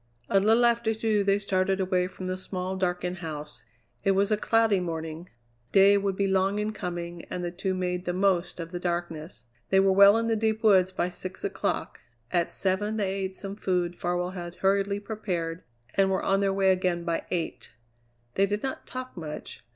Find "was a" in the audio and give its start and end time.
4.13-4.35